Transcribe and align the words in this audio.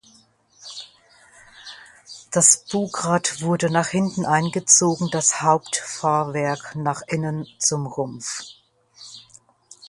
Das 2.31 2.65
Bugrad 2.71 3.41
wurde 3.43 3.69
nach 3.69 3.89
hinten 3.89 4.25
eingezogen, 4.25 5.11
das 5.11 5.43
Hauptfahrwerk 5.43 6.75
nach 6.75 7.03
innen 7.05 7.45
zum 7.59 7.85
Rumpf. 7.85 8.41